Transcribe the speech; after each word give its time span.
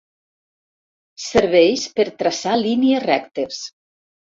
Serveix 1.27 1.85
per 2.01 2.09
traçar 2.25 2.59
línies 2.67 3.09
rectes. 3.11 3.67